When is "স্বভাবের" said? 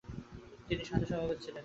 1.09-1.37